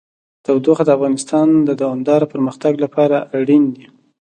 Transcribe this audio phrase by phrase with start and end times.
[0.45, 3.85] تودوخه د افغانستان د دوامداره پرمختګ لپاره اړین دي.